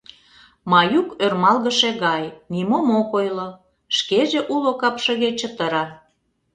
Маюк 0.71 1.09
ӧрмалгыше 1.23 1.91
гай, 2.05 2.23
нимом 2.53 2.87
ок 2.99 3.11
ойло, 3.19 3.49
шкеже 3.97 4.41
уло 4.53 4.71
капшыге 4.81 5.29
чытыра. 5.39 5.85